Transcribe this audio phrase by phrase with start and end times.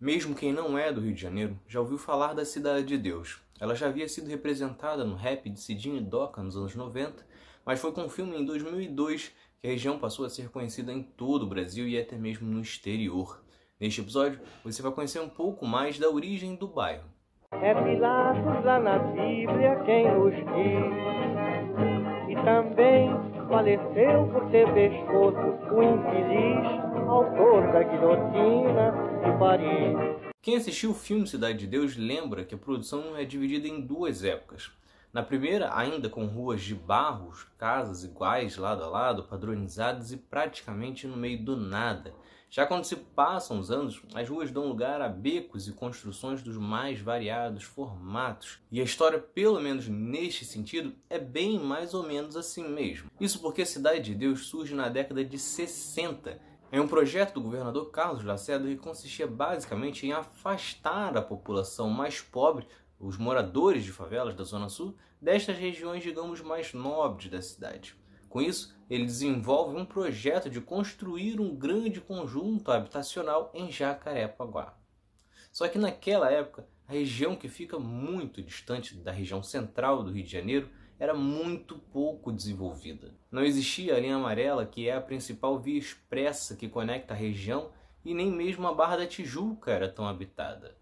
[0.00, 3.42] Mesmo quem não é do Rio de Janeiro já ouviu falar da Cidade de Deus.
[3.60, 7.22] Ela já havia sido representada no rap de Cidinho e Doca nos anos 90,
[7.66, 11.02] mas foi com o filme em 2002 que a região passou a ser conhecida em
[11.02, 13.44] todo o Brasil e até mesmo no exterior.
[13.78, 17.04] Neste episódio, você vai conhecer um pouco mais da origem do bairro.
[17.52, 20.90] É Pilatos lá na Bíblia quem nos diz.
[22.30, 23.10] E também
[23.50, 28.92] faleceu por ter pescoço o infeliz da guilhotina
[29.24, 30.32] de Paris.
[30.40, 34.22] Quem assistiu o filme Cidade de Deus lembra que a produção é dividida em duas
[34.22, 34.70] épocas.
[35.12, 41.08] Na primeira, ainda com ruas de barros, casas iguais lado a lado, padronizadas e praticamente
[41.08, 42.14] no meio do nada.
[42.48, 46.56] Já quando se passam os anos, as ruas dão lugar a becos e construções dos
[46.56, 48.60] mais variados formatos.
[48.70, 53.10] E a história, pelo menos neste sentido, é bem mais ou menos assim mesmo.
[53.20, 57.42] Isso porque a Cidade de Deus surge na década de 60 em um projeto do
[57.42, 62.66] governador Carlos Lacerda que consistia basicamente em afastar a população mais pobre
[62.98, 67.96] os moradores de favelas da Zona Sul destas regiões, digamos, mais nobres da cidade.
[68.28, 74.78] Com isso, ele desenvolve um projeto de construir um grande conjunto habitacional em Jacarepaguá.
[75.50, 80.24] Só que naquela época, a região que fica muito distante da região central do Rio
[80.24, 83.14] de Janeiro era muito pouco desenvolvida.
[83.32, 87.70] Não existia a linha amarela, que é a principal via expressa que conecta a região,
[88.04, 90.76] e nem mesmo a Barra da Tijuca era tão habitada.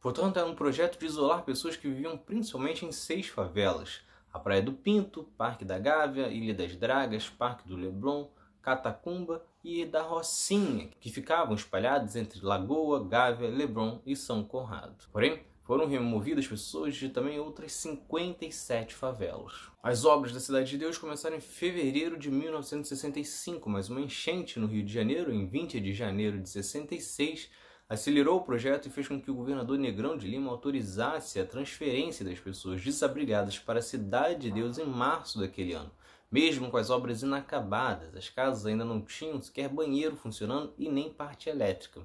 [0.00, 4.62] Portanto, era um projeto de isolar pessoas que viviam principalmente em seis favelas: a Praia
[4.62, 8.28] do Pinto, Parque da Gávea, Ilha das Dragas, Parque do Leblon,
[8.62, 15.08] Catacumba e da Rocinha, que ficavam espalhados entre Lagoa, Gávea, Leblon e São Conrado.
[15.10, 19.70] Porém, foram removidas pessoas de também outras 57 favelas.
[19.82, 24.66] As obras da Cidade de Deus começaram em fevereiro de 1965, mas uma enchente no
[24.66, 27.50] Rio de Janeiro, em 20 de janeiro de 66,
[27.88, 32.24] acelerou o projeto e fez com que o governador Negrão de Lima autorizasse a transferência
[32.24, 35.90] das pessoas desabrigadas para a Cidade de Deus em março daquele ano.
[36.30, 41.10] Mesmo com as obras inacabadas, as casas ainda não tinham sequer banheiro funcionando e nem
[41.10, 42.04] parte elétrica.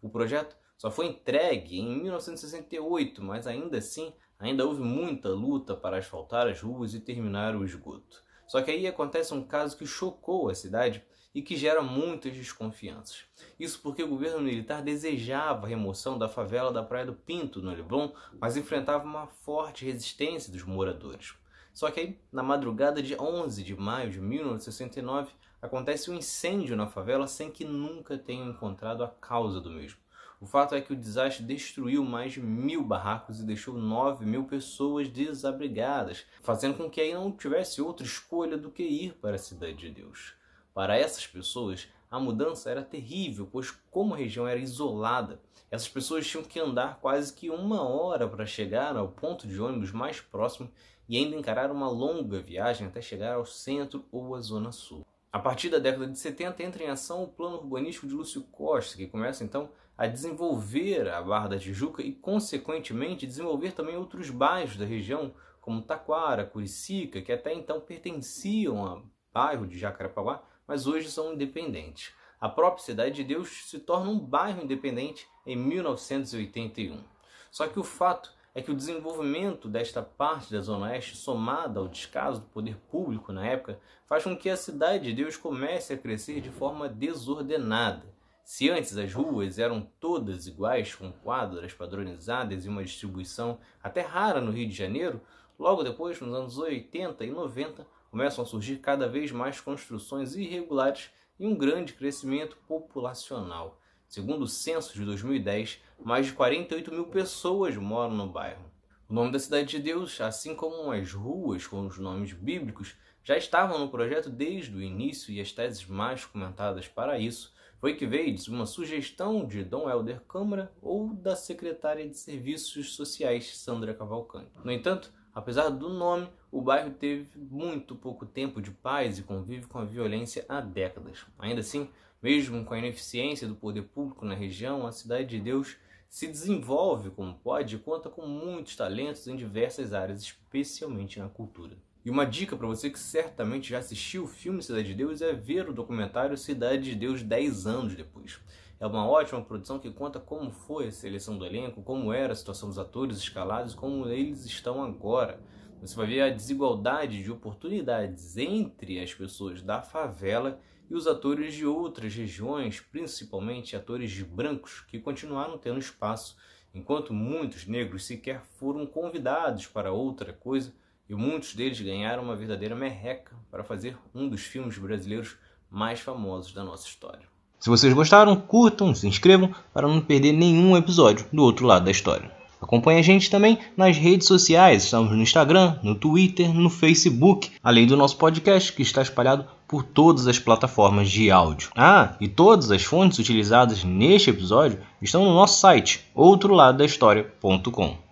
[0.00, 5.98] O projeto só foi entregue em 1968, mas ainda assim ainda houve muita luta para
[5.98, 8.22] asfaltar as ruas e terminar o esgoto.
[8.46, 11.02] Só que aí acontece um caso que chocou a cidade
[11.34, 13.24] e que gera muitas desconfianças.
[13.58, 17.72] Isso porque o governo militar desejava a remoção da favela da Praia do Pinto, no
[17.72, 21.34] Leblon, mas enfrentava uma forte resistência dos moradores.
[21.72, 26.86] Só que aí, na madrugada de 11 de maio de 1969, acontece um incêndio na
[26.86, 30.03] favela sem que nunca tenham encontrado a causa do mesmo.
[30.40, 34.44] O fato é que o desastre destruiu mais de mil barracos e deixou nove mil
[34.44, 39.38] pessoas desabrigadas, fazendo com que aí não tivesse outra escolha do que ir para a
[39.38, 40.34] Cidade de Deus.
[40.74, 45.40] Para essas pessoas, a mudança era terrível, pois como a região era isolada,
[45.70, 49.90] essas pessoas tinham que andar quase que uma hora para chegar ao ponto de ônibus
[49.90, 50.70] mais próximo
[51.08, 55.04] e ainda encarar uma longa viagem até chegar ao centro ou à zona sul.
[55.34, 58.96] A partir da década de 70 entra em ação o plano urbanístico de Lúcio Costa,
[58.96, 59.68] que começa então
[59.98, 65.82] a desenvolver a Barra da Tijuca e, consequentemente, desenvolver também outros bairros da região, como
[65.82, 69.02] Taquara, Curicica, que até então pertenciam ao
[69.32, 72.14] bairro de Jacarepaguá, mas hoje são independentes.
[72.40, 77.02] A própria Cidade de Deus se torna um bairro independente em 1981.
[77.50, 81.88] Só que o fato é que o desenvolvimento desta parte da Zona Oeste, somada ao
[81.88, 85.98] descaso do poder público na época, faz com que a Cidade de Deus comece a
[85.98, 88.14] crescer de forma desordenada.
[88.44, 94.40] Se antes as ruas eram todas iguais, com quadras padronizadas e uma distribuição até rara
[94.40, 95.20] no Rio de Janeiro,
[95.58, 101.10] logo depois, nos anos 80 e 90, começam a surgir cada vez mais construções irregulares
[101.40, 103.80] e um grande crescimento populacional.
[104.14, 108.70] Segundo o censo de 2010, mais de 48 mil pessoas moram no bairro.
[109.08, 112.94] O nome da Cidade de Deus, assim como as ruas com os nomes bíblicos,
[113.24, 117.96] já estavam no projeto desde o início e as teses mais comentadas para isso foi
[117.96, 123.92] que veio uma sugestão de Dom Helder Câmara ou da secretária de Serviços Sociais, Sandra
[123.92, 124.52] Cavalcante.
[124.62, 129.66] No entanto, Apesar do nome, o bairro teve muito pouco tempo de paz e convive
[129.66, 131.26] com a violência há décadas.
[131.40, 131.90] Ainda assim,
[132.24, 135.76] mesmo com a ineficiência do poder público na região, a Cidade de Deus
[136.08, 141.76] se desenvolve como pode e conta com muitos talentos em diversas áreas, especialmente na cultura.
[142.02, 145.34] E uma dica para você que certamente já assistiu o filme Cidade de Deus é
[145.34, 148.40] ver o documentário Cidade de Deus 10 anos depois.
[148.80, 152.36] É uma ótima produção que conta como foi a seleção do elenco, como era a
[152.36, 155.38] situação dos atores escalados, como eles estão agora.
[155.84, 160.58] Você vai ver a desigualdade de oportunidades entre as pessoas da favela
[160.88, 166.38] e os atores de outras regiões, principalmente atores brancos, que continuaram tendo espaço,
[166.74, 170.72] enquanto muitos negros sequer foram convidados para outra coisa
[171.06, 175.36] e muitos deles ganharam uma verdadeira merreca para fazer um dos filmes brasileiros
[175.70, 177.28] mais famosos da nossa história.
[177.60, 181.90] Se vocês gostaram, curtam, se inscrevam para não perder nenhum episódio do outro lado da
[181.90, 182.43] história.
[182.64, 187.86] Acompanhe a gente também nas redes sociais, estamos no Instagram, no Twitter, no Facebook, além
[187.86, 191.68] do nosso podcast que está espalhado por todas as plataformas de áudio.
[191.76, 198.03] Ah, e todas as fontes utilizadas neste episódio estão no nosso site, outroladodahistoria.com.